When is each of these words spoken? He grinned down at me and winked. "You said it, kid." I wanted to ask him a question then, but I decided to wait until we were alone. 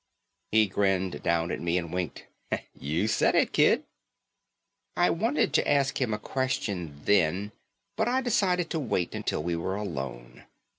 He 0.51 0.65
grinned 0.65 1.21
down 1.21 1.51
at 1.51 1.61
me 1.61 1.77
and 1.77 1.93
winked. 1.93 2.25
"You 2.73 3.07
said 3.07 3.35
it, 3.35 3.51
kid." 3.53 3.83
I 4.97 5.11
wanted 5.11 5.53
to 5.53 5.69
ask 5.71 6.01
him 6.01 6.11
a 6.11 6.17
question 6.17 6.99
then, 7.05 7.51
but 7.97 8.07
I 8.07 8.21
decided 8.21 8.71
to 8.71 8.79
wait 8.79 9.13
until 9.13 9.43
we 9.43 9.55
were 9.55 9.75
alone. 9.75 10.45